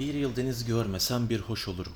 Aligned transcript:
Bir 0.00 0.14
yıl 0.14 0.36
deniz 0.36 0.64
görmesem 0.64 1.28
bir 1.28 1.40
hoş 1.40 1.68
olurum. 1.68 1.92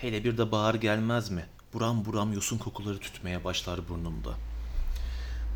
Hele 0.00 0.24
bir 0.24 0.38
de 0.38 0.52
bahar 0.52 0.74
gelmez 0.74 1.30
mi? 1.30 1.46
Buram 1.72 2.04
buram 2.04 2.32
yosun 2.32 2.58
kokuları 2.58 2.98
tütmeye 2.98 3.44
başlar 3.44 3.88
burnumda. 3.88 4.34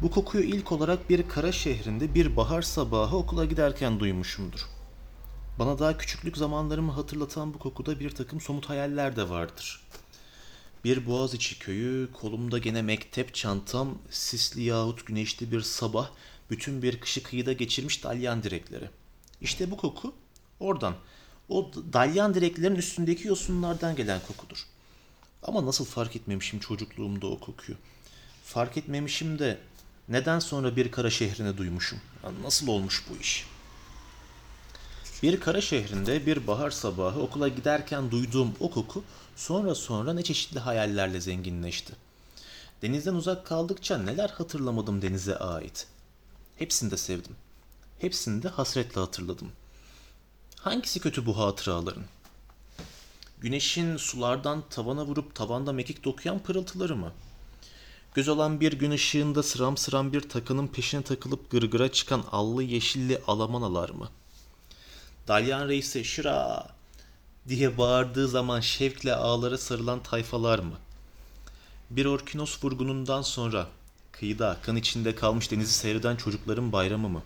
Bu 0.02 0.10
kokuyu 0.10 0.44
ilk 0.44 0.72
olarak 0.72 1.10
bir 1.10 1.28
kara 1.28 1.52
şehrinde 1.52 2.14
bir 2.14 2.36
bahar 2.36 2.62
sabahı 2.62 3.16
okula 3.16 3.44
giderken 3.44 4.00
duymuşumdur. 4.00 4.60
Bana 5.58 5.78
daha 5.78 5.98
küçüklük 5.98 6.36
zamanlarımı 6.36 6.92
hatırlatan 6.92 7.54
bu 7.54 7.58
kokuda 7.58 8.00
bir 8.00 8.10
takım 8.10 8.40
somut 8.40 8.68
hayaller 8.68 9.16
de 9.16 9.28
vardır. 9.28 9.80
Bir 10.84 11.06
Boğaziçi 11.06 11.58
köyü, 11.58 12.12
kolumda 12.12 12.58
gene 12.58 12.82
mektep 12.82 13.34
çantam, 13.34 13.98
sisli 14.10 14.62
yahut 14.62 15.06
güneşli 15.06 15.52
bir 15.52 15.60
sabah, 15.60 16.10
bütün 16.50 16.82
bir 16.82 17.00
kışı 17.00 17.22
kıyıda 17.22 17.52
geçirmiş 17.52 18.04
dalyan 18.04 18.42
direkleri. 18.42 18.90
İşte 19.40 19.70
bu 19.70 19.76
koku 19.76 20.14
oradan, 20.60 20.94
o 21.48 21.70
dalyan 21.92 22.34
direklerin 22.34 22.76
üstündeki 22.76 23.28
yosunlardan 23.28 23.96
gelen 23.96 24.20
kokudur. 24.26 24.66
Ama 25.42 25.66
nasıl 25.66 25.84
fark 25.84 26.16
etmemişim 26.16 26.60
çocukluğumda 26.60 27.26
o 27.26 27.40
kokuyu. 27.40 27.78
Fark 28.44 28.76
etmemişim 28.76 29.38
de 29.38 29.58
neden 30.08 30.38
sonra 30.38 30.76
bir 30.76 30.90
kara 30.90 31.10
şehrine 31.10 31.56
duymuşum. 31.56 32.00
Nasıl 32.42 32.68
olmuş 32.68 33.04
bu 33.10 33.16
iş? 33.16 33.46
Bir 35.22 35.40
kara 35.40 35.60
şehrinde 35.60 36.26
bir 36.26 36.46
bahar 36.46 36.70
sabahı 36.70 37.20
okula 37.20 37.48
giderken 37.48 38.10
duyduğum 38.10 38.54
o 38.60 38.70
koku 38.70 39.04
sonra 39.36 39.74
sonra 39.74 40.12
ne 40.12 40.22
çeşitli 40.22 40.60
hayallerle 40.60 41.20
zenginleşti. 41.20 41.92
Denizden 42.82 43.14
uzak 43.14 43.46
kaldıkça 43.46 43.98
neler 43.98 44.28
hatırlamadım 44.28 45.02
denize 45.02 45.36
ait. 45.38 45.86
Hepsini 46.56 46.90
de 46.90 46.96
sevdim. 46.96 47.36
Hepsini 47.98 48.42
de 48.42 48.48
hasretle 48.48 49.00
hatırladım. 49.00 49.52
Hangisi 50.64 51.00
kötü 51.00 51.26
bu 51.26 51.38
hatıraların? 51.38 52.02
Güneşin 53.40 53.96
sulardan 53.96 54.64
tavana 54.70 55.04
vurup 55.04 55.34
tavanda 55.34 55.72
mekik 55.72 56.04
dokuyan 56.04 56.38
pırıltıları 56.38 56.96
mı? 56.96 57.12
Göz 58.14 58.28
alan 58.28 58.60
bir 58.60 58.72
gün 58.72 58.90
ışığında 58.90 59.42
sıram 59.42 59.76
sıram 59.76 60.12
bir 60.12 60.20
takının 60.20 60.66
peşine 60.66 61.02
takılıp 61.02 61.50
gırgıra 61.50 61.92
çıkan 61.92 62.24
allı 62.32 62.62
yeşilli 62.62 63.20
alamanalar 63.26 63.90
mı? 63.90 64.08
Dalyan 65.28 65.68
Reis'e 65.68 66.04
şıra 66.04 66.66
diye 67.48 67.78
bağırdığı 67.78 68.28
zaman 68.28 68.60
şevkle 68.60 69.14
ağlara 69.14 69.58
sarılan 69.58 70.02
tayfalar 70.02 70.58
mı? 70.58 70.76
Bir 71.90 72.06
orkinos 72.06 72.64
vurgunundan 72.64 73.22
sonra 73.22 73.66
kıyıda 74.12 74.56
kan 74.62 74.76
içinde 74.76 75.14
kalmış 75.14 75.50
denizi 75.50 75.72
seyreden 75.72 76.16
çocukların 76.16 76.72
bayramı 76.72 77.08
mı? 77.08 77.22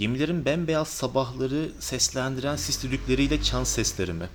Gemilerin 0.00 0.44
bembeyaz 0.44 0.88
sabahları 0.88 1.72
seslendiren 1.80 2.56
sis 2.56 2.82
düdükleriyle 2.84 3.42
çan 3.42 3.64
sesleri 3.64 4.12
mi? 4.12 4.28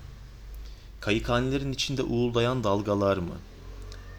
Kayıkhanelerin 1.00 1.72
içinde 1.72 2.02
uğuldayan 2.02 2.64
dalgalar 2.64 3.16
mı? 3.16 3.34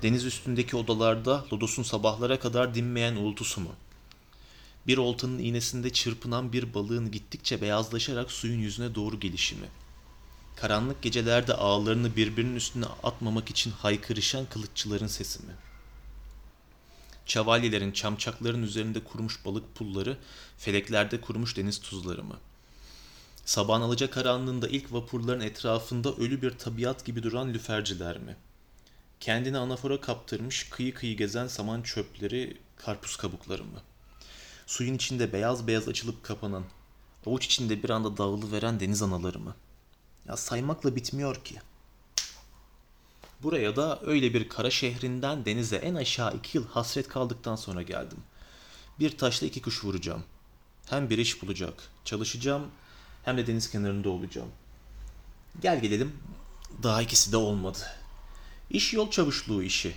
Deniz 0.04 0.26
üstündeki 0.26 0.78
odalarda 0.78 1.46
lodosun 1.54 1.84
sabahlara 1.84 2.40
kadar 2.40 2.76
dinmeyen 2.76 3.16
uğultusu 3.16 3.62
mu? 3.62 3.72
Bir 4.88 4.98
oltanın 4.98 5.40
iğnesinde 5.40 5.90
çırpınan 5.90 6.54
bir 6.54 6.74
balığın 6.74 7.12
gittikçe 7.12 7.62
beyazlaşarak 7.62 8.32
suyun 8.32 8.60
yüzüne 8.60 8.96
doğru 8.96 9.20
gelişimi. 9.20 9.68
Karanlık 10.56 11.02
gecelerde 11.02 11.54
ağlarını 11.54 12.16
birbirinin 12.16 12.56
üstüne 12.56 12.86
atmamak 13.04 13.50
için 13.50 13.72
haykırışan 13.72 14.46
kılıççıların 14.46 15.08
sesi 15.08 15.40
mi? 15.40 15.54
Çavalyelerin 17.28 17.92
çamçakların 17.92 18.64
üzerinde 18.64 19.04
kurumuş 19.04 19.46
balık 19.46 19.76
pulları, 19.76 20.18
feleklerde 20.58 21.22
kurumuş 21.22 21.58
deniz 21.58 21.80
tuzları 21.80 22.24
mı? 22.24 22.38
Sabahın 23.46 23.82
alacak 23.82 24.14
karanlığında 24.14 24.68
ilk 24.68 24.94
vapurların 24.94 25.42
etrafında 25.42 26.14
ölü 26.16 26.42
bir 26.42 26.52
tabiat 26.52 27.06
gibi 27.06 27.24
duran 27.24 27.54
lüferciler 27.54 28.18
mi? 28.18 28.36
Kendini 29.20 29.58
anafora 29.58 30.02
kaptırmış 30.02 30.70
kıyı 30.70 30.94
kıyı 30.94 31.18
gezen 31.18 31.48
saman 31.48 31.82
çöpleri, 31.82 32.58
karpuz 32.78 33.18
kabukları 33.18 33.64
mı? 33.64 33.82
Suyun 34.66 34.94
içinde 34.94 35.34
beyaz 35.34 35.68
beyaz 35.68 35.88
açılıp 35.88 36.24
kapanan, 36.24 36.64
avuç 37.26 37.46
içinde 37.46 37.84
bir 37.84 37.90
anda 37.90 38.18
dağılıveren 38.18 38.80
deniz 38.80 39.02
anaları 39.02 39.40
mı? 39.40 39.56
Ya 40.28 40.38
saymakla 40.38 40.96
bitmiyor 40.96 41.44
ki. 41.44 41.56
Buraya 43.44 43.76
da 43.76 44.00
öyle 44.06 44.34
bir 44.34 44.50
kara 44.50 44.70
şehrinden 44.70 45.46
denize 45.46 45.76
en 45.76 45.96
aşağı 45.96 46.36
iki 46.36 46.58
yıl 46.58 46.68
hasret 46.68 47.08
kaldıktan 47.08 47.56
sonra 47.56 47.82
geldim. 47.82 48.18
Bir 49.00 49.18
taşla 49.18 49.48
iki 49.48 49.62
kuş 49.62 49.84
vuracağım. 49.84 50.24
Hem 50.90 51.10
bir 51.10 51.18
iş 51.18 51.42
bulacak, 51.42 51.74
çalışacağım 52.06 52.68
hem 53.26 53.38
de 53.38 53.48
deniz 53.48 53.72
kenarında 53.72 54.10
olacağım. 54.10 54.50
Gel 55.62 55.82
gelelim 55.82 56.14
daha 56.84 57.02
ikisi 57.02 57.32
de 57.32 57.38
olmadı. 57.38 57.80
İş 58.70 58.94
yol 58.94 59.12
çavuşluğu 59.12 59.64
işi. 59.64 59.94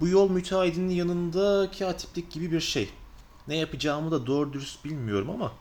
Bu 0.00 0.08
yol 0.08 0.30
müteahhidinin 0.30 0.94
yanında 0.94 1.70
katiplik 1.78 2.32
gibi 2.32 2.52
bir 2.52 2.60
şey. 2.60 2.90
Ne 3.48 3.56
yapacağımı 3.56 4.10
da 4.10 4.26
doğru 4.26 4.52
dürüst 4.52 4.84
bilmiyorum 4.84 5.30
ama 5.30 5.52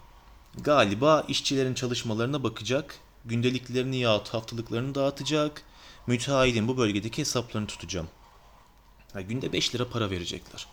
galiba 0.61 1.25
işçilerin 1.27 1.73
çalışmalarına 1.73 2.43
bakacak, 2.43 2.95
gündeliklerini 3.25 3.97
yahut 3.97 4.29
haftalıklarını 4.29 4.95
dağıtacak, 4.95 5.61
müteahhidin 6.07 6.67
bu 6.67 6.77
bölgedeki 6.77 7.21
hesaplarını 7.21 7.67
tutacağım. 7.67 8.07
Ha, 9.13 9.21
günde 9.21 9.53
5 9.53 9.75
lira 9.75 9.89
para 9.89 10.09
verecekler. 10.09 10.67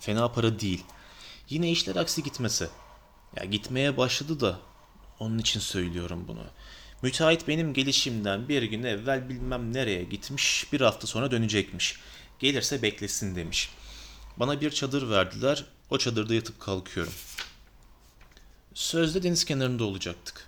Fena 0.00 0.32
para 0.32 0.60
değil. 0.60 0.84
Yine 1.48 1.70
işler 1.70 1.96
aksi 1.96 2.22
gitmese. 2.22 2.70
Ya 3.36 3.44
gitmeye 3.44 3.96
başladı 3.96 4.40
da 4.40 4.58
onun 5.18 5.38
için 5.38 5.60
söylüyorum 5.60 6.24
bunu. 6.28 6.44
Müteahhit 7.02 7.48
benim 7.48 7.74
gelişimden 7.74 8.48
bir 8.48 8.62
gün 8.62 8.82
evvel 8.82 9.28
bilmem 9.28 9.72
nereye 9.72 10.04
gitmiş, 10.04 10.66
bir 10.72 10.80
hafta 10.80 11.06
sonra 11.06 11.30
dönecekmiş. 11.30 12.00
Gelirse 12.38 12.82
beklesin 12.82 13.36
demiş. 13.36 13.70
Bana 14.36 14.60
bir 14.60 14.70
çadır 14.70 15.10
verdiler, 15.10 15.64
o 15.90 15.98
çadırda 15.98 16.34
yatıp 16.34 16.60
kalkıyorum. 16.60 17.12
Sözde 18.74 19.22
deniz 19.22 19.44
kenarında 19.44 19.84
olacaktık. 19.84 20.46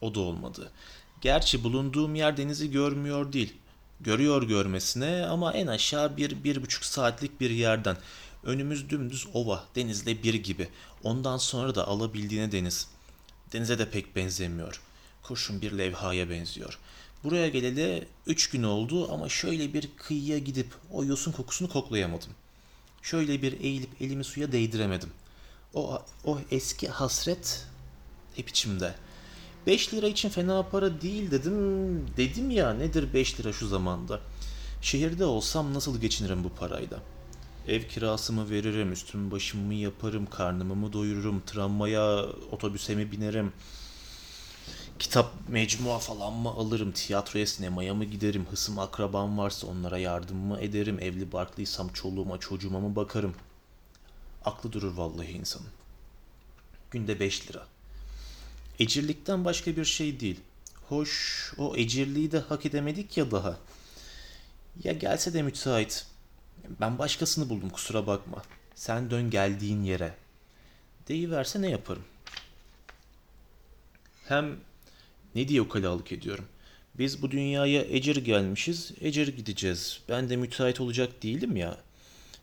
O 0.00 0.14
da 0.14 0.20
olmadı. 0.20 0.72
Gerçi 1.20 1.64
bulunduğum 1.64 2.14
yer 2.14 2.36
denizi 2.36 2.70
görmüyor 2.70 3.32
değil. 3.32 3.54
Görüyor 4.00 4.42
görmesine 4.42 5.26
ama 5.26 5.52
en 5.52 5.66
aşağı 5.66 6.16
bir, 6.16 6.44
bir 6.44 6.62
buçuk 6.62 6.84
saatlik 6.84 7.40
bir 7.40 7.50
yerden. 7.50 7.96
Önümüz 8.44 8.90
dümdüz 8.90 9.26
ova, 9.34 9.64
denizle 9.74 10.22
bir 10.22 10.34
gibi. 10.34 10.68
Ondan 11.02 11.36
sonra 11.36 11.74
da 11.74 11.88
alabildiğine 11.88 12.52
deniz. 12.52 12.88
Denize 13.52 13.78
de 13.78 13.90
pek 13.90 14.16
benzemiyor. 14.16 14.80
Kurşun 15.22 15.62
bir 15.62 15.78
levhaya 15.78 16.30
benziyor. 16.30 16.78
Buraya 17.24 17.48
geleli 17.48 18.08
üç 18.26 18.50
gün 18.50 18.62
oldu 18.62 19.12
ama 19.12 19.28
şöyle 19.28 19.74
bir 19.74 19.88
kıyıya 19.96 20.38
gidip 20.38 20.74
o 20.92 21.04
yosun 21.04 21.32
kokusunu 21.32 21.68
koklayamadım. 21.68 22.30
Şöyle 23.02 23.42
bir 23.42 23.60
eğilip 23.60 24.02
elimi 24.02 24.24
suya 24.24 24.52
değdiremedim. 24.52 25.10
O, 25.74 26.02
o 26.24 26.38
eski 26.50 26.88
hasret 26.88 27.66
hep 28.36 28.48
içimde. 28.48 28.94
5 29.66 29.94
lira 29.94 30.06
için 30.06 30.28
fena 30.28 30.62
para 30.62 31.00
değil 31.00 31.30
dedim. 31.30 32.06
Dedim 32.16 32.50
ya 32.50 32.74
nedir 32.74 33.14
5 33.14 33.40
lira 33.40 33.52
şu 33.52 33.68
zamanda. 33.68 34.20
Şehirde 34.82 35.24
olsam 35.24 35.74
nasıl 35.74 36.00
geçinirim 36.00 36.44
bu 36.44 36.48
parayla? 36.48 36.98
Ev 37.68 37.82
kirasımı 37.82 38.50
veririm, 38.50 38.92
üstüm 38.92 39.30
başımı 39.30 39.74
yaparım, 39.74 40.26
karnımı 40.26 40.74
mı 40.74 40.92
doyururum, 40.92 41.42
tramvaya, 41.46 42.24
otobüse 42.52 42.94
mi 42.94 43.12
binerim, 43.12 43.52
kitap 44.98 45.32
mecmua 45.48 45.98
falan 45.98 46.32
mı 46.32 46.48
alırım, 46.48 46.92
tiyatroya, 46.92 47.46
sinemaya 47.46 47.94
mı 47.94 48.04
giderim, 48.04 48.46
hısım 48.50 48.78
akrabam 48.78 49.38
varsa 49.38 49.66
onlara 49.66 49.98
yardım 49.98 50.36
mı 50.36 50.60
ederim, 50.60 50.98
evli 51.00 51.32
barklıysam 51.32 51.88
çoluğuma 51.88 52.38
çocuğuma 52.38 52.80
mı 52.80 52.96
bakarım? 52.96 53.34
Aklı 54.44 54.72
durur 54.72 54.96
vallahi 54.96 55.30
insanın. 55.30 55.68
Günde 56.90 57.20
5 57.20 57.50
lira. 57.50 57.66
Ecirlikten 58.78 59.44
başka 59.44 59.76
bir 59.76 59.84
şey 59.84 60.20
değil. 60.20 60.40
Hoş 60.88 61.52
o 61.58 61.76
ecirliği 61.76 62.32
de 62.32 62.38
hak 62.38 62.66
edemedik 62.66 63.16
ya 63.16 63.30
daha. 63.30 63.58
Ya 64.84 64.92
gelse 64.92 65.34
de 65.34 65.42
müteahhit. 65.42 66.06
Ben 66.80 66.98
başkasını 66.98 67.48
buldum 67.48 67.70
kusura 67.70 68.06
bakma. 68.06 68.42
Sen 68.74 69.10
dön 69.10 69.30
geldiğin 69.30 69.82
yere. 69.82 70.14
Deyiverse 71.08 71.62
ne 71.62 71.70
yaparım? 71.70 72.04
Hem 74.28 74.56
ne 75.34 75.48
diye 75.48 75.60
ukalalık 75.60 76.12
ediyorum. 76.12 76.44
Biz 76.94 77.22
bu 77.22 77.30
dünyaya 77.30 77.82
ecir 77.82 78.16
gelmişiz, 78.16 78.92
ecir 79.00 79.28
gideceğiz. 79.28 80.00
Ben 80.08 80.30
de 80.30 80.36
müteahhit 80.36 80.80
olacak 80.80 81.22
değilim 81.22 81.56
ya. 81.56 81.78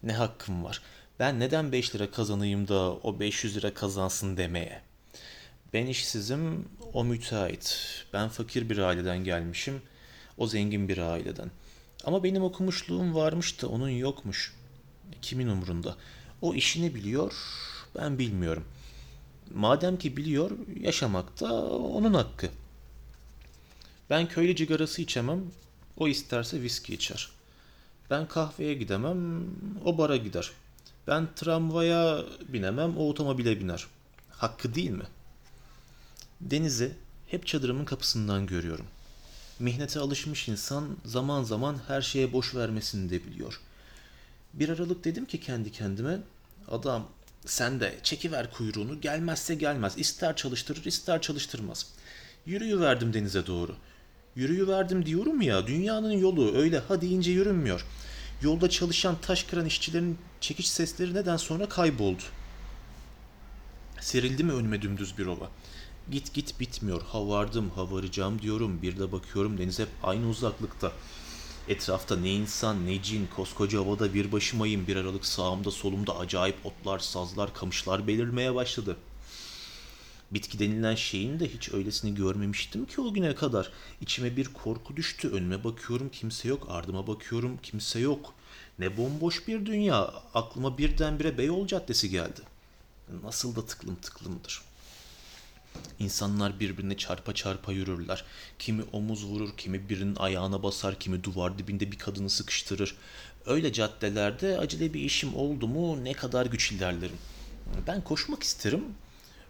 Ne 0.04 0.14
hakkım 0.14 0.64
var? 0.64 0.82
Ben 1.20 1.40
neden 1.40 1.72
5 1.72 1.96
lira 1.96 2.12
kazanayım 2.12 2.68
da 2.68 2.94
o 2.94 3.20
500 3.20 3.58
lira 3.58 3.74
kazansın 3.74 4.38
demeye? 4.38 4.85
Ben 5.76 5.86
işsizim, 5.86 6.66
o 6.94 7.04
müteahhit. 7.04 7.78
Ben 8.14 8.30
fakir 8.30 8.70
bir 8.70 8.78
aileden 8.78 9.24
gelmişim, 9.24 9.82
o 10.38 10.48
zengin 10.48 10.90
bir 10.90 10.98
aileden. 10.98 11.52
Ama 12.04 12.24
benim 12.24 12.44
okumuşluğum 12.44 13.16
varmış 13.16 13.62
da 13.62 13.68
onun 13.68 13.90
yokmuş. 13.90 14.54
Kimin 15.22 15.48
umrunda? 15.48 15.96
O 16.42 16.54
işini 16.54 16.96
biliyor, 16.96 17.34
ben 17.96 18.20
bilmiyorum. 18.20 18.64
Madem 19.54 19.98
ki 19.98 20.18
biliyor, 20.18 20.52
yaşamak 20.82 21.40
da 21.40 21.64
onun 21.72 22.14
hakkı. 22.14 22.50
Ben 24.10 24.28
köylü 24.28 24.56
cigarası 24.56 25.02
içemem, 25.02 25.44
o 25.98 26.08
isterse 26.08 26.62
viski 26.62 26.94
içer. 26.94 27.30
Ben 28.10 28.28
kahveye 28.28 28.74
gidemem, 28.74 29.46
o 29.86 29.98
bara 29.98 30.16
gider. 30.16 30.52
Ben 31.08 31.28
tramvaya 31.36 32.26
binemem, 32.48 32.98
o 32.98 33.10
otomobile 33.10 33.60
biner. 33.60 33.88
Hakkı 34.30 34.76
değil 34.76 34.92
mi? 34.92 35.06
Denizi 36.46 36.92
hep 37.28 37.48
çadırımın 37.48 37.86
kapısından 37.86 38.48
görüyorum. 38.48 38.86
Mihnete 39.60 40.00
alışmış 40.00 40.48
insan 40.48 40.98
zaman 41.06 41.44
zaman 41.44 41.78
her 41.88 42.02
şeye 42.02 42.34
boş 42.34 42.56
vermesini 42.56 43.10
de 43.10 43.26
biliyor. 43.26 43.62
Bir 44.54 44.70
aralık 44.70 45.06
dedim 45.06 45.26
ki 45.26 45.40
kendi 45.40 45.72
kendime, 45.72 46.20
adam 46.68 47.08
sen 47.46 47.80
de 47.80 47.96
çekiver 48.04 48.52
kuyruğunu 48.52 49.02
gelmezse 49.02 49.56
gelmez. 49.56 49.94
İster 49.98 50.36
çalıştırır 50.36 50.86
ister 50.86 51.22
çalıştırmaz. 51.22 51.88
Yürüyüverdim 52.46 53.14
denize 53.14 53.48
doğru. 53.48 53.76
Yürüyüverdim 54.36 55.06
diyorum 55.06 55.42
ya 55.42 55.68
dünyanın 55.68 56.12
yolu 56.12 56.56
öyle 56.56 56.80
ha 56.80 57.02
deyince 57.02 57.32
yürünmüyor. 57.32 57.86
Yolda 58.42 58.70
çalışan 58.70 59.16
taş 59.22 59.44
kıran 59.44 59.66
işçilerin 59.66 60.18
çekiç 60.42 60.66
sesleri 60.66 61.14
neden 61.14 61.38
sonra 61.38 61.70
kayboldu. 61.70 62.24
Serildi 64.00 64.44
mi 64.44 64.54
önüme 64.54 64.82
dümdüz 64.82 65.18
bir 65.18 65.26
ova. 65.26 65.50
Git 66.12 66.34
git 66.34 66.60
bitmiyor. 66.60 67.02
Ha 67.02 67.28
vardım, 67.28 67.72
ha 67.76 67.92
varacağım 67.92 68.42
diyorum. 68.42 68.82
Bir 68.82 69.00
de 69.00 69.12
bakıyorum 69.12 69.58
deniz 69.58 69.80
hep 69.80 69.90
aynı 70.04 70.30
uzaklıkta. 70.30 70.92
Etrafta 71.68 72.16
ne 72.16 72.34
insan 72.34 72.86
ne 72.86 73.04
cin, 73.04 73.28
koskoca 73.36 73.80
havada 73.80 74.14
bir 74.14 74.32
başımayım. 74.32 74.88
Bir 74.88 74.96
aralık 74.96 75.26
sağımda 75.26 75.72
solumda 75.72 76.18
acayip 76.18 76.66
otlar, 76.66 77.00
sazlar, 77.00 77.54
kamışlar 77.54 78.08
belirmeye 78.08 78.56
başladı. 78.56 78.98
Bitki 80.32 80.60
denilen 80.60 80.96
şeyin 80.96 81.40
de 81.40 81.54
hiç 81.54 81.74
öylesini 81.74 82.16
görmemiştim 82.16 82.86
ki 82.86 83.02
o 83.02 83.14
güne 83.14 83.36
kadar. 83.36 83.72
İçime 84.02 84.38
bir 84.38 84.46
korku 84.54 84.96
düştü. 84.96 85.30
Önüme 85.30 85.64
bakıyorum 85.64 86.10
kimse 86.10 86.48
yok. 86.48 86.68
Ardıma 86.70 87.08
bakıyorum 87.08 87.60
kimse 87.64 88.00
yok. 88.00 88.34
Ne 88.80 88.98
bomboş 88.98 89.48
bir 89.48 89.66
dünya. 89.66 90.14
Aklıma 90.34 90.78
birdenbire 90.78 91.38
Beyoğlu 91.38 91.68
Caddesi 91.68 92.10
geldi. 92.10 92.42
Nasıl 93.24 93.56
da 93.56 93.66
tıklım 93.66 93.96
tıklımdır. 93.96 94.62
İnsanlar 96.00 96.60
birbirine 96.60 96.98
çarpa 96.98 97.34
çarpa 97.34 97.72
yürürler. 97.72 98.24
Kimi 98.60 98.84
omuz 98.94 99.26
vurur, 99.26 99.50
kimi 99.58 99.90
birinin 99.90 100.16
ayağına 100.16 100.64
basar, 100.64 101.00
kimi 101.00 101.24
duvar 101.24 101.58
dibinde 101.58 101.92
bir 101.92 101.98
kadını 101.98 102.30
sıkıştırır. 102.30 102.96
Öyle 103.46 103.74
caddelerde 103.74 104.58
acele 104.58 104.94
bir 104.94 105.02
işim 105.02 105.36
oldu 105.36 105.68
mu 105.68 106.04
ne 106.04 106.14
kadar 106.14 106.46
güç 106.46 106.72
ilerlerim. 106.72 107.18
Ben 107.88 108.04
koşmak 108.04 108.44
isterim. 108.44 108.84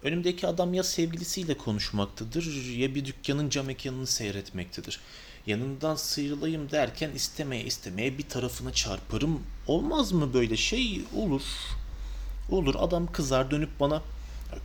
Önümdeki 0.04 0.48
adam 0.48 0.74
ya 0.74 0.84
sevgilisiyle 0.84 1.58
konuşmaktadır 1.58 2.66
ya 2.78 2.96
bir 2.96 3.06
dükkanın 3.06 3.50
cam 3.50 3.66
mekanını 3.66 4.08
seyretmektedir. 4.08 5.00
Yanından 5.48 5.96
sıyrılayım 5.96 6.72
derken 6.72 7.12
istemeye 7.12 7.64
istemeye 7.64 8.18
bir 8.18 8.30
tarafına 8.30 8.74
çarparım. 8.74 9.44
Olmaz 9.68 10.12
mı 10.12 10.34
böyle 10.34 10.58
şey? 10.58 11.02
Olur. 11.16 11.42
Olur 12.50 12.76
adam 12.78 13.12
kızar 13.12 13.52
dönüp 13.52 13.80
bana 13.80 14.02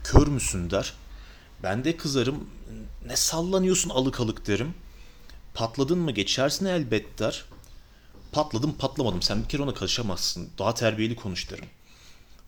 kör 0.05 0.27
müsün 0.27 0.71
der. 0.71 0.95
Ben 1.63 1.85
de 1.85 1.97
kızarım. 1.97 2.51
Ne 3.07 3.17
sallanıyorsun 3.17 3.91
alık 3.91 4.21
alık 4.21 4.47
derim. 4.47 4.75
Patladın 5.55 5.99
mı 5.99 6.11
geçersin 6.11 6.67
elbet 6.67 7.19
der. 7.19 7.45
Patladım 8.33 8.73
patlamadım 8.73 9.23
sen 9.23 9.43
bir 9.43 9.49
kere 9.49 9.63
ona 9.63 9.75
karışamazsın. 9.75 10.51
Daha 10.59 10.75
terbiyeli 10.75 11.17
konuş 11.17 11.51
derim. 11.51 11.65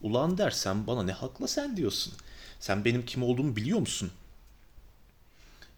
Ulan 0.03 0.39
der 0.39 0.51
sen 0.51 0.87
bana 0.87 1.03
ne 1.03 1.13
hakla 1.13 1.49
sen 1.49 1.77
diyorsun. 1.77 2.13
Sen 2.61 2.85
benim 2.85 3.07
kim 3.07 3.23
olduğumu 3.23 3.57
biliyor 3.57 3.79
musun? 3.79 4.11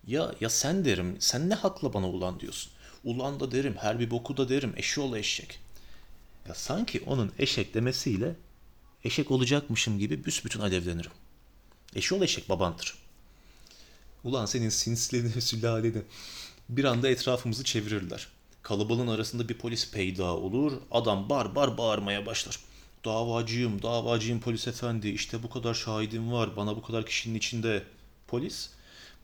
Ya 0.07 0.35
ya 0.41 0.51
sen 0.51 0.85
derim. 0.85 1.17
Sen 1.19 1.51
ne 1.51 1.55
hakla 1.55 1.95
bana 1.95 2.09
ulan 2.09 2.41
diyorsun. 2.41 2.73
Ulan 3.05 3.41
da 3.41 3.51
derim. 3.51 3.77
Her 3.79 4.01
bir 4.01 4.11
boku 4.11 4.37
da 4.37 4.49
derim. 4.49 4.73
Eşoğlu 4.77 5.19
eşek. 5.19 5.61
Ya 6.49 6.55
sanki 6.55 7.03
onun 7.07 7.33
eşek 7.39 7.75
demesiyle 7.75 8.35
eşek 9.05 9.31
olacakmışım 9.31 9.99
gibi 9.99 10.25
büsbütün 10.25 10.61
alevlenirim. 10.61 11.13
Eşoğlu 11.95 12.25
eşek 12.25 12.49
babandır. 12.49 13.04
Ulan 14.25 14.47
senin 14.47 14.69
sinslerini, 14.69 15.41
sülaleni. 15.41 16.03
Bir 16.69 16.85
anda 16.85 17.09
etrafımızı 17.09 17.65
çevirirler. 17.65 18.29
Kalabalığın 18.63 19.09
arasında 19.09 19.49
bir 19.49 19.59
polis 19.59 19.91
peyda 19.91 20.37
olur. 20.37 20.73
Adam 20.91 21.29
bar 21.29 21.55
bar 21.55 21.79
bağırmaya 21.79 22.27
başlar. 22.27 22.59
Davacıyım, 23.05 23.83
davacıyım 23.83 24.41
polis 24.41 24.69
efendi. 24.69 25.09
İşte 25.09 25.43
bu 25.43 25.51
kadar 25.51 25.75
şahidim 25.75 26.33
var. 26.33 26.57
Bana 26.57 26.77
bu 26.77 26.83
kadar 26.83 27.07
kişinin 27.07 27.39
içinde. 27.39 27.83
Polis, 28.27 28.71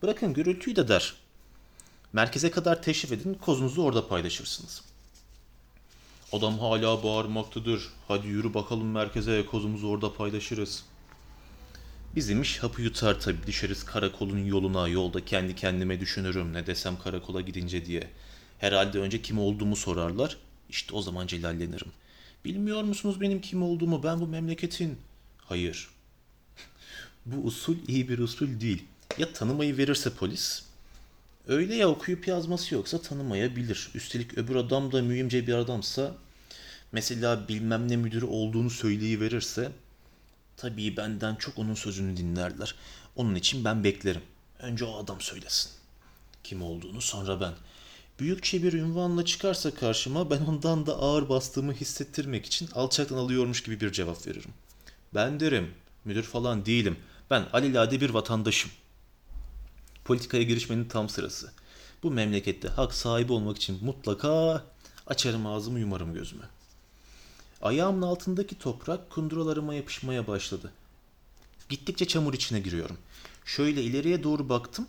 bırakın 0.03 0.35
gürültüyü 0.35 0.77
de 0.77 0.89
der. 0.89 1.15
Merkeze 2.13 2.51
kadar 2.51 2.83
teşrif 2.83 3.13
edin, 3.13 3.35
kozunuzu 3.35 3.83
orada 3.83 4.09
paylaşırsınız. 4.09 4.83
Adam 6.33 6.59
hala 6.59 7.03
bağırmaktadır. 7.03 7.89
Hadi 8.09 8.27
yürü 8.27 8.55
bakalım 8.55 8.91
merkeze, 8.91 9.47
kozumuzu 9.47 9.89
orada 9.89 10.15
paylaşırız. 10.15 10.85
Bizim 12.17 12.43
iş 12.43 12.59
hapı 12.59 12.83
yutar 12.83 13.21
tabii 13.21 13.47
düşeriz 13.47 13.85
karakolun 13.85 14.45
yoluna 14.45 14.89
yolda 14.89 15.25
kendi 15.25 15.55
kendime 15.55 16.01
düşünürüm 16.01 16.53
ne 16.53 16.67
desem 16.67 16.99
karakola 16.99 17.41
gidince 17.41 17.87
diye. 17.87 18.11
Herhalde 18.59 18.99
önce 18.99 19.23
kim 19.23 19.39
olduğumu 19.39 19.77
sorarlar. 19.77 20.37
İşte 20.69 20.95
o 20.95 21.03
zaman 21.03 21.27
celallenirim. 21.27 21.93
Bilmiyor 22.45 22.83
musunuz 22.83 23.21
benim 23.21 23.41
kim 23.41 23.63
olduğumu? 23.63 24.03
Ben 24.03 24.21
bu 24.21 24.27
memleketin. 24.27 24.99
Hayır. 25.39 25.89
bu 27.27 27.47
usul 27.47 27.77
iyi 27.89 28.09
bir 28.09 28.19
usul 28.19 28.61
değil. 28.61 28.85
Ya 29.19 29.33
tanımayı 29.33 29.77
verirse 29.77 30.11
polis? 30.11 30.63
Öyle 31.49 31.75
ya 31.75 31.89
okuyup 31.89 32.29
yazması 32.29 32.75
yoksa 32.75 33.03
tanımayabilir. 33.03 33.91
Üstelik 33.95 34.39
öbür 34.39 34.57
adam 34.57 34.93
da 34.93 35.03
mühimce 35.03 35.47
bir 35.47 35.55
adamsa 35.55 36.15
mesela 36.93 37.49
bilmem 37.49 37.89
ne 37.89 37.97
müdürü 37.97 38.25
olduğunu 38.25 38.71
söyleyiverirse 38.71 39.73
tabii 40.61 40.97
benden 40.97 41.35
çok 41.35 41.59
onun 41.59 41.75
sözünü 41.75 42.17
dinlerler. 42.17 42.75
Onun 43.17 43.35
için 43.35 43.65
ben 43.65 43.85
beklerim. 43.85 44.23
Önce 44.59 44.85
o 44.85 45.05
adam 45.05 45.21
söylesin. 45.21 45.73
Kim 46.45 46.63
olduğunu 46.63 47.01
sonra 47.01 47.41
ben. 47.41 47.53
Büyükçe 48.19 48.63
bir 48.63 48.73
ünvanla 48.73 49.25
çıkarsa 49.25 49.75
karşıma 49.75 50.31
ben 50.31 50.41
ondan 50.41 50.87
da 50.87 50.97
ağır 50.99 51.29
bastığımı 51.29 51.73
hissettirmek 51.73 52.47
için 52.47 52.69
alçaktan 52.75 53.17
alıyormuş 53.17 53.63
gibi 53.63 53.81
bir 53.81 53.93
cevap 53.93 54.27
veririm. 54.27 54.51
Ben 55.15 55.41
derim, 55.41 55.75
müdür 56.05 56.23
falan 56.23 56.67
değilim. 56.67 56.97
Ben 57.31 57.47
alelade 57.53 58.01
bir 58.01 58.11
vatandaşım. 58.11 58.71
Politikaya 60.05 60.43
girişmenin 60.43 60.85
tam 60.85 61.09
sırası. 61.09 61.53
Bu 62.03 62.11
memlekette 62.11 62.69
hak 62.69 62.95
sahibi 62.95 63.33
olmak 63.33 63.57
için 63.57 63.85
mutlaka 63.85 64.65
açarım 65.07 65.47
ağzımı 65.47 65.81
yumarım 65.81 66.15
gözümü. 66.15 66.45
Ayağımın 67.61 68.03
altındaki 68.03 68.59
toprak 68.59 69.11
kunduralarıma 69.11 69.75
yapışmaya 69.75 70.27
başladı. 70.27 70.73
Gittikçe 71.69 72.05
çamur 72.05 72.35
içine 72.35 72.61
giriyorum. 72.61 72.99
Şöyle 73.45 73.83
ileriye 73.83 74.23
doğru 74.23 74.49
baktım. 74.49 74.87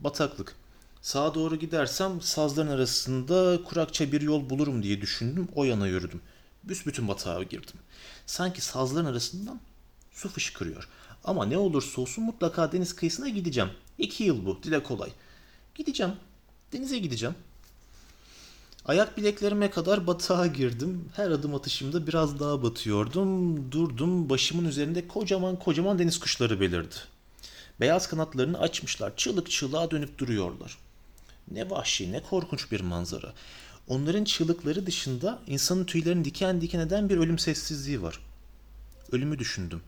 Bataklık. 0.00 0.56
Sağa 1.02 1.34
doğru 1.34 1.56
gidersem 1.56 2.20
sazların 2.20 2.68
arasında 2.68 3.64
kurakça 3.64 4.12
bir 4.12 4.20
yol 4.20 4.50
bulurum 4.50 4.82
diye 4.82 5.00
düşündüm. 5.00 5.48
O 5.54 5.64
yana 5.64 5.86
yürüdüm. 5.86 6.20
Büsbütün 6.64 7.08
batağa 7.08 7.42
girdim. 7.42 7.76
Sanki 8.26 8.60
sazların 8.60 9.06
arasından 9.06 9.60
su 10.12 10.28
fışkırıyor. 10.28 10.88
Ama 11.24 11.46
ne 11.46 11.58
olursa 11.58 12.00
olsun 12.00 12.24
mutlaka 12.24 12.72
deniz 12.72 12.96
kıyısına 12.96 13.28
gideceğim. 13.28 13.70
İki 13.98 14.24
yıl 14.24 14.46
bu. 14.46 14.62
Dile 14.62 14.82
kolay. 14.82 15.10
Gideceğim. 15.74 16.12
Denize 16.72 16.98
gideceğim. 16.98 17.34
Ayak 18.90 19.16
bileklerime 19.16 19.70
kadar 19.70 20.06
batağa 20.06 20.46
girdim. 20.46 21.04
Her 21.16 21.30
adım 21.30 21.54
atışımda 21.54 22.06
biraz 22.06 22.40
daha 22.40 22.62
batıyordum. 22.62 23.72
Durdum. 23.72 24.30
Başımın 24.30 24.64
üzerinde 24.64 25.08
kocaman 25.08 25.58
kocaman 25.58 25.98
deniz 25.98 26.20
kuşları 26.20 26.60
belirdi. 26.60 26.94
Beyaz 27.80 28.08
kanatlarını 28.08 28.60
açmışlar. 28.60 29.12
Çığlık 29.16 29.50
çığlığa 29.50 29.90
dönüp 29.90 30.18
duruyorlar. 30.18 30.78
Ne 31.50 31.70
vahşi, 31.70 32.12
ne 32.12 32.22
korkunç 32.22 32.72
bir 32.72 32.80
manzara. 32.80 33.32
Onların 33.88 34.24
çığlıkları 34.24 34.86
dışında 34.86 35.42
insanın 35.46 35.84
tüylerini 35.84 36.24
diken 36.24 36.60
diken 36.60 36.80
eden 36.80 37.08
bir 37.08 37.16
ölüm 37.16 37.38
sessizliği 37.38 38.02
var. 38.02 38.20
Ölümü 39.12 39.38
düşündüm. 39.38 39.82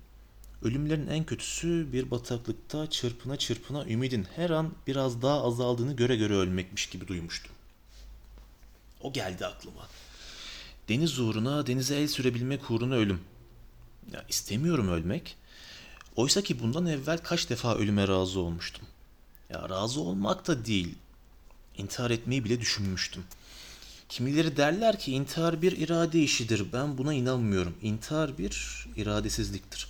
Ölümlerin 0.62 1.06
en 1.06 1.24
kötüsü 1.24 1.92
bir 1.92 2.10
bataklıkta 2.10 2.90
çırpına 2.90 3.36
çırpına 3.36 3.86
ümidin 3.86 4.26
her 4.36 4.50
an 4.50 4.70
biraz 4.86 5.22
daha 5.22 5.42
azaldığını 5.42 5.96
göre 5.96 6.16
göre 6.16 6.34
ölmekmiş 6.34 6.86
gibi 6.86 7.08
duymuştum. 7.08 7.52
O 9.02 9.12
geldi 9.12 9.46
aklıma. 9.46 9.88
Deniz 10.88 11.18
uğruna 11.18 11.66
denize 11.66 11.96
el 11.96 12.08
sürebilmek 12.08 12.70
uğruna 12.70 12.94
ölüm. 12.94 13.20
Ya 14.12 14.24
istemiyorum 14.28 14.88
ölmek. 14.88 15.36
Oysa 16.16 16.42
ki 16.42 16.60
bundan 16.60 16.86
evvel 16.86 17.18
kaç 17.18 17.50
defa 17.50 17.74
ölüme 17.74 18.08
razı 18.08 18.40
olmuştum. 18.40 18.84
Ya 19.50 19.68
razı 19.68 20.00
olmak 20.00 20.46
da 20.46 20.66
değil. 20.66 20.94
İntihar 21.78 22.10
etmeyi 22.10 22.44
bile 22.44 22.60
düşünmüştüm. 22.60 23.24
Kimileri 24.08 24.56
derler 24.56 24.98
ki 24.98 25.12
intihar 25.12 25.62
bir 25.62 25.72
irade 25.72 26.22
işidir. 26.22 26.72
Ben 26.72 26.98
buna 26.98 27.14
inanmıyorum. 27.14 27.74
İntihar 27.82 28.38
bir 28.38 28.86
iradesizliktir. 28.96 29.88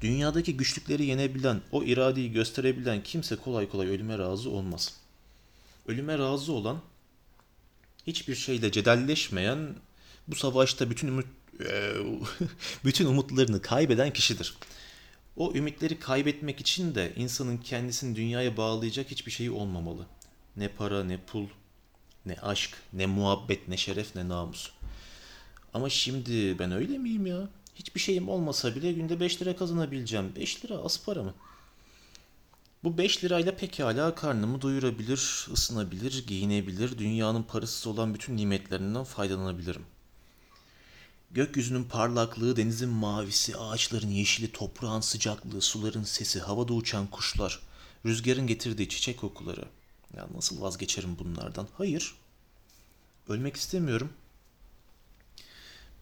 Dünyadaki 0.00 0.56
güçlükleri 0.56 1.04
yenebilen, 1.04 1.60
o 1.72 1.82
iradeyi 1.82 2.32
gösterebilen 2.32 3.02
kimse 3.02 3.36
kolay 3.36 3.68
kolay 3.68 3.88
ölüme 3.88 4.18
razı 4.18 4.50
olmaz. 4.50 4.94
Ölüme 5.86 6.18
razı 6.18 6.52
olan, 6.52 6.80
hiçbir 8.08 8.34
şeyle 8.34 8.72
cedelleşmeyen, 8.72 9.74
bu 10.28 10.34
savaşta 10.34 10.90
bütün 10.90 11.08
umut, 11.08 11.26
eee, 11.60 11.94
bütün 12.84 13.06
umutlarını 13.06 13.62
kaybeden 13.62 14.12
kişidir. 14.12 14.54
O 15.36 15.54
ümitleri 15.54 15.98
kaybetmek 15.98 16.60
için 16.60 16.94
de 16.94 17.12
insanın 17.16 17.56
kendisini 17.56 18.16
dünyaya 18.16 18.56
bağlayacak 18.56 19.10
hiçbir 19.10 19.30
şeyi 19.30 19.50
olmamalı. 19.50 20.06
Ne 20.56 20.68
para, 20.68 21.04
ne 21.04 21.18
pul, 21.26 21.46
ne 22.26 22.34
aşk, 22.34 22.70
ne 22.92 23.06
muhabbet, 23.06 23.68
ne 23.68 23.76
şeref, 23.76 24.16
ne 24.16 24.28
namus. 24.28 24.70
Ama 25.74 25.90
şimdi 25.90 26.58
ben 26.58 26.72
öyle 26.72 26.98
miyim 26.98 27.26
ya? 27.26 27.48
Hiçbir 27.74 28.00
şeyim 28.00 28.28
olmasa 28.28 28.74
bile 28.74 28.92
günde 28.92 29.20
5 29.20 29.42
lira 29.42 29.56
kazanabileceğim. 29.56 30.32
5 30.36 30.64
lira 30.64 30.74
az 30.74 31.04
para 31.04 31.22
mı? 31.22 31.34
Bu 32.84 32.98
5 32.98 33.24
lirayla 33.24 33.56
pekala 33.56 34.14
karnımı 34.14 34.62
doyurabilir, 34.62 35.46
ısınabilir, 35.52 36.26
giyinebilir, 36.26 36.98
dünyanın 36.98 37.42
parasız 37.42 37.86
olan 37.86 38.14
bütün 38.14 38.36
nimetlerinden 38.36 39.04
faydalanabilirim. 39.04 39.82
Gökyüzünün 41.30 41.84
parlaklığı, 41.84 42.56
denizin 42.56 42.88
mavisi, 42.88 43.56
ağaçların 43.56 44.10
yeşili, 44.10 44.52
toprağın 44.52 45.00
sıcaklığı, 45.00 45.60
suların 45.60 46.04
sesi, 46.04 46.40
havada 46.40 46.72
uçan 46.72 47.06
kuşlar, 47.06 47.60
rüzgarın 48.06 48.46
getirdiği 48.46 48.88
çiçek 48.88 49.18
kokuları. 49.18 49.64
Ya 50.16 50.28
nasıl 50.34 50.60
vazgeçerim 50.60 51.18
bunlardan? 51.18 51.68
Hayır. 51.78 52.14
Ölmek 53.28 53.56
istemiyorum. 53.56 54.12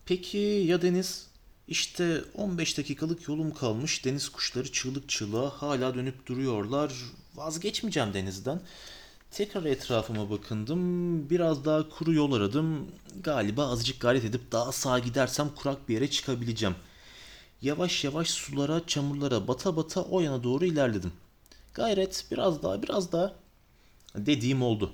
Peki 0.04 0.38
ya 0.38 0.82
deniz? 0.82 1.26
İşte 1.68 2.24
15 2.34 2.78
dakikalık 2.78 3.28
yolum 3.28 3.54
kalmış. 3.54 4.04
Deniz 4.04 4.28
kuşları 4.28 4.72
çığlık 4.72 5.08
çığlığa 5.08 5.48
hala 5.48 5.94
dönüp 5.94 6.26
duruyorlar. 6.26 6.92
Vazgeçmeyeceğim 7.34 8.14
denizden. 8.14 8.60
Tekrar 9.30 9.64
etrafıma 9.64 10.30
bakındım. 10.30 10.80
Biraz 11.30 11.64
daha 11.64 11.88
kuru 11.88 12.12
yol 12.12 12.32
aradım. 12.32 12.88
Galiba 13.22 13.70
azıcık 13.70 14.00
gayret 14.00 14.24
edip 14.24 14.52
daha 14.52 14.72
sağa 14.72 14.98
gidersem 14.98 15.50
kurak 15.56 15.88
bir 15.88 15.94
yere 15.94 16.10
çıkabileceğim. 16.10 16.74
Yavaş 17.62 18.04
yavaş 18.04 18.30
sulara, 18.30 18.86
çamurlara 18.86 19.48
bata 19.48 19.76
bata 19.76 20.02
o 20.02 20.20
yana 20.20 20.42
doğru 20.42 20.64
ilerledim. 20.64 21.12
Gayret 21.74 22.26
biraz 22.30 22.62
daha 22.62 22.82
biraz 22.82 23.12
daha. 23.12 23.34
Dediğim 24.16 24.62
oldu. 24.62 24.92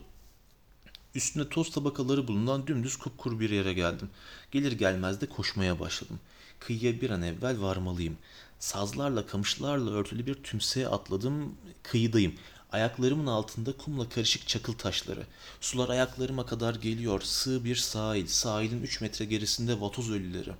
Üstünde 1.14 1.48
toz 1.48 1.70
tabakaları 1.70 2.28
bulunan 2.28 2.66
dümdüz 2.66 2.96
kupkuru 2.96 3.40
bir 3.40 3.50
yere 3.50 3.72
geldim. 3.72 4.10
Gelir 4.50 4.72
gelmez 4.72 5.20
de 5.20 5.26
koşmaya 5.26 5.80
başladım. 5.80 6.20
Kıyıya 6.66 7.00
bir 7.00 7.10
an 7.10 7.22
evvel 7.22 7.60
varmalıyım. 7.60 8.16
Sazlarla, 8.58 9.26
kamışlarla 9.26 9.90
örtülü 9.90 10.26
bir 10.26 10.34
tümseye 10.34 10.88
atladım. 10.88 11.54
Kıyıdayım. 11.82 12.34
Ayaklarımın 12.72 13.26
altında 13.26 13.76
kumla 13.76 14.08
karışık 14.08 14.48
çakıl 14.48 14.72
taşları. 14.72 15.26
Sular 15.60 15.88
ayaklarıma 15.88 16.46
kadar 16.46 16.74
geliyor. 16.74 17.20
Sığ 17.20 17.64
bir 17.64 17.76
sahil. 17.76 18.26
Sahilin 18.26 18.82
3 18.82 19.00
metre 19.00 19.24
gerisinde 19.24 19.80
vatoz 19.80 20.10
ölüleri. 20.10 20.52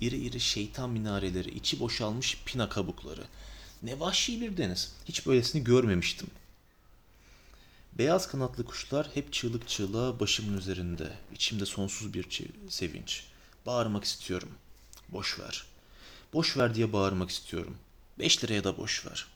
İri 0.00 0.16
iri 0.16 0.40
şeytan 0.40 0.90
minareleri, 0.90 1.50
içi 1.50 1.80
boşalmış 1.80 2.38
pina 2.46 2.68
kabukları. 2.68 3.24
Ne 3.82 4.00
vahşi 4.00 4.40
bir 4.40 4.56
deniz. 4.56 4.92
Hiç 5.04 5.26
böylesini 5.26 5.64
görmemiştim. 5.64 6.28
Beyaz 7.92 8.28
kanatlı 8.28 8.64
kuşlar 8.64 9.10
hep 9.14 9.32
çığlık 9.32 9.68
çığlığa 9.68 10.20
başımın 10.20 10.58
üzerinde. 10.58 11.12
İçimde 11.34 11.66
sonsuz 11.66 12.14
bir 12.14 12.26
sevinç. 12.68 13.24
Bağırmak 13.66 14.04
istiyorum. 14.04 14.48
Boş 15.08 15.38
ver. 15.40 15.66
Boş 16.32 16.56
ver 16.56 16.74
diye 16.74 16.92
bağırmak 16.92 17.30
istiyorum. 17.30 17.78
Beş 18.18 18.44
liraya 18.44 18.64
da 18.64 18.76
boş 18.76 19.06
ver. 19.06 19.26